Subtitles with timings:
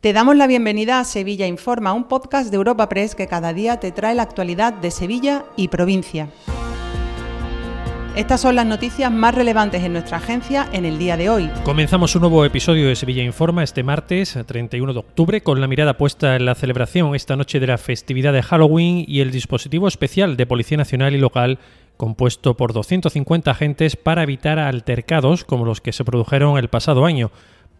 [0.00, 3.80] Te damos la bienvenida a Sevilla Informa, un podcast de Europa Press que cada día
[3.80, 6.30] te trae la actualidad de Sevilla y provincia.
[8.16, 11.50] Estas son las noticias más relevantes en nuestra agencia en el día de hoy.
[11.64, 15.98] Comenzamos un nuevo episodio de Sevilla Informa este martes 31 de octubre con la mirada
[15.98, 20.38] puesta en la celebración esta noche de la festividad de Halloween y el dispositivo especial
[20.38, 21.58] de Policía Nacional y Local
[21.98, 27.30] compuesto por 250 agentes para evitar altercados como los que se produjeron el pasado año.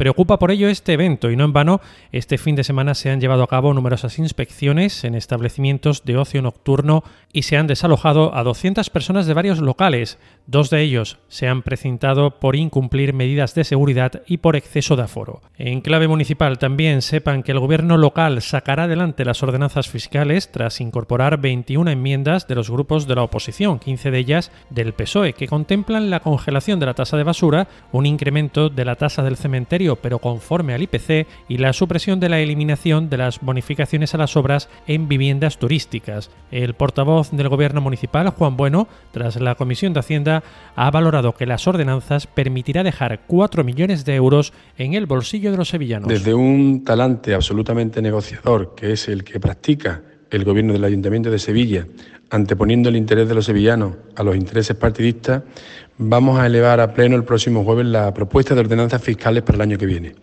[0.00, 3.20] Preocupa por ello este evento y no en vano, este fin de semana se han
[3.20, 7.04] llevado a cabo numerosas inspecciones en establecimientos de ocio nocturno
[7.34, 10.18] y se han desalojado a 200 personas de varios locales.
[10.46, 15.02] Dos de ellos se han precintado por incumplir medidas de seguridad y por exceso de
[15.02, 15.42] aforo.
[15.58, 20.80] En clave municipal también sepan que el gobierno local sacará adelante las ordenanzas fiscales tras
[20.80, 25.46] incorporar 21 enmiendas de los grupos de la oposición, 15 de ellas del PSOE, que
[25.46, 29.89] contemplan la congelación de la tasa de basura, un incremento de la tasa del cementerio
[29.96, 34.36] pero conforme al IPC, y la supresión de la eliminación de las bonificaciones a las
[34.36, 36.30] obras en viviendas turísticas.
[36.50, 40.42] El portavoz del Gobierno municipal, Juan Bueno, tras la Comisión de Hacienda,
[40.76, 45.56] ha valorado que las ordenanzas permitirá dejar 4 millones de euros en el bolsillo de
[45.56, 46.08] los sevillanos.
[46.08, 51.38] Desde un talante absolutamente negociador, que es el que practica el Gobierno del Ayuntamiento de
[51.38, 51.86] Sevilla,
[52.30, 55.42] anteponiendo el interés de los sevillanos a los intereses partidistas,
[55.98, 59.62] vamos a elevar a pleno el próximo jueves la propuesta de ordenanzas fiscales para el
[59.62, 60.14] año que viene.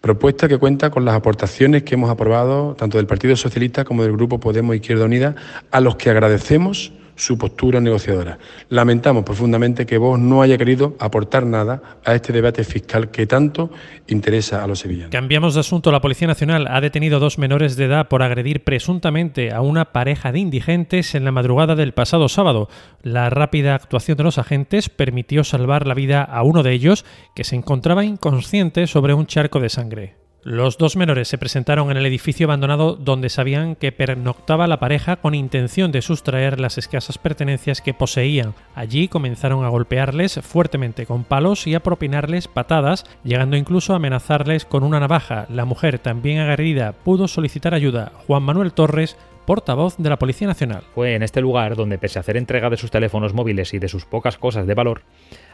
[0.00, 4.12] Propuesta que cuenta con las aportaciones que hemos aprobado tanto del Partido Socialista como del
[4.12, 5.34] Grupo Podemos Izquierda Unida,
[5.72, 8.38] a los que agradecemos su postura negociadora.
[8.68, 13.70] Lamentamos profundamente que vos no haya querido aportar nada a este debate fiscal que tanto
[14.06, 15.10] interesa a los sevillanos.
[15.10, 15.90] Cambiamos de asunto.
[15.90, 20.32] La Policía Nacional ha detenido dos menores de edad por agredir presuntamente a una pareja
[20.32, 22.68] de indigentes en la madrugada del pasado sábado.
[23.02, 27.44] La rápida actuación de los agentes permitió salvar la vida a uno de ellos, que
[27.44, 30.17] se encontraba inconsciente sobre un charco de sangre.
[30.44, 35.16] Los dos menores se presentaron en el edificio abandonado donde sabían que pernoctaba la pareja
[35.16, 38.54] con intención de sustraer las escasas pertenencias que poseían.
[38.76, 44.64] Allí comenzaron a golpearles fuertemente con palos y a propinarles patadas, llegando incluso a amenazarles
[44.64, 45.46] con una navaja.
[45.50, 48.12] La mujer, también agredida, pudo solicitar ayuda.
[48.28, 49.16] Juan Manuel Torres
[49.48, 50.82] portavoz de la Policía Nacional.
[50.94, 53.88] Fue en este lugar donde, pese a hacer entrega de sus teléfonos móviles y de
[53.88, 55.04] sus pocas cosas de valor,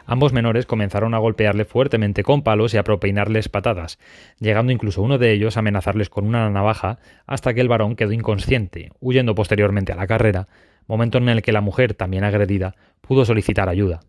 [0.05, 3.97] ambos menores comenzaron a golpearle fuertemente con palos y a propinarles patadas,
[4.37, 8.11] llegando incluso uno de ellos a amenazarles con una navaja hasta que el varón quedó
[8.11, 10.49] inconsciente, huyendo posteriormente a la carrera,
[10.87, 14.01] momento en el que la mujer, también agredida, pudo solicitar ayuda.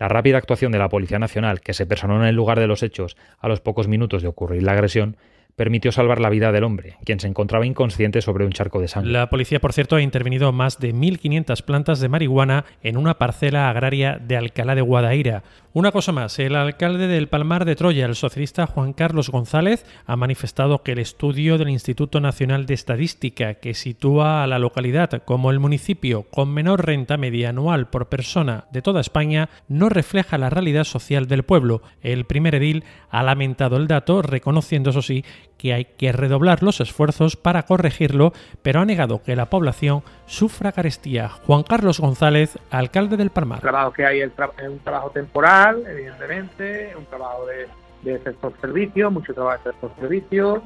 [0.00, 2.82] La rápida actuación de la Policía Nacional, que se personó en el lugar de los
[2.82, 5.16] hechos a los pocos minutos de ocurrir la agresión,
[5.56, 9.12] permitió salvar la vida del hombre, quien se encontraba inconsciente sobre un charco de sangre.
[9.12, 13.68] La policía, por cierto, ha intervenido más de 1.500 plantas de marihuana en una parcela
[13.68, 15.42] agraria de Alcalá de Guadaira.
[15.74, 20.16] Una cosa más, el alcalde del Palmar de Troya, el socialista Juan Carlos González, ha
[20.16, 25.50] manifestado que el estudio del Instituto Nacional de Estadística, que sitúa a la localidad como
[25.50, 30.50] el municipio con menor renta media anual por persona de toda España, no refleja la
[30.50, 31.80] realidad social del pueblo.
[32.02, 35.24] El primer edil ha lamentado el dato, reconociendo, eso sí,
[35.62, 40.72] que hay que redoblar los esfuerzos para corregirlo, pero ha negado que la población sufra
[40.72, 41.28] carestía.
[41.28, 43.58] Juan Carlos González, alcalde del Palmar.
[43.58, 44.32] El trabajo que hay es
[44.68, 47.68] un trabajo temporal, evidentemente, un trabajo de,
[48.02, 50.62] de sector servicio, mucho trabajo de sector servicio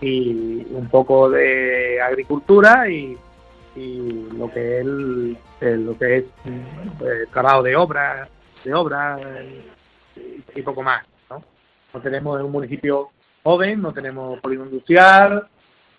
[0.00, 3.16] y un poco de agricultura y,
[4.36, 4.86] lo que es
[5.78, 8.28] lo que es el trabajo de obra,
[8.64, 9.20] de obra
[10.56, 11.06] y, poco más.
[11.30, 11.40] ¿no?
[11.94, 13.10] no tenemos un municipio
[13.42, 15.48] joven, no tenemos polígono industrial,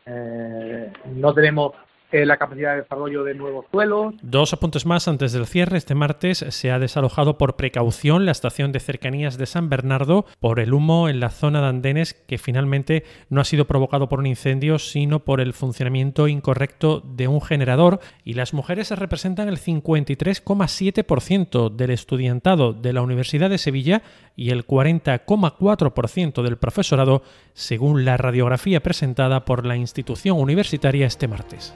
[0.06, 1.74] eh, no tenemos
[2.12, 4.16] eh, la capacidad de desarrollo de nuevos suelos.
[4.22, 5.78] Dos apuntes más antes del cierre.
[5.78, 10.60] Este martes se ha desalojado por precaución la estación de cercanías de San Bernardo por
[10.60, 14.26] el humo en la zona de andenes que finalmente no ha sido provocado por un
[14.26, 18.00] incendio, sino por el funcionamiento incorrecto de un generador.
[18.24, 24.02] Y las mujeres representan el 53,7% del estudiantado de la Universidad de Sevilla
[24.36, 27.22] y el 40,4% del profesorado,
[27.54, 31.76] según la radiografía presentada por la institución universitaria este martes.